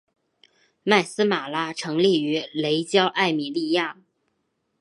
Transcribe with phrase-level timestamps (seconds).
[0.81, 3.97] 麦丝玛拉成立于雷焦艾米利亚。